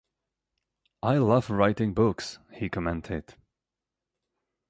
"I 1.03 1.19
love 1.19 1.51
writing 1.51 1.93
books," 1.93 2.39
he 2.55 2.69
commented. 2.69 3.35